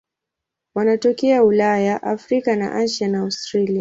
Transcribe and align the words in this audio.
Wanatokea 0.75 1.43
Ulaya, 1.43 2.03
Afrika, 2.03 2.51
Asia 2.75 3.07
na 3.07 3.19
Australia. 3.21 3.69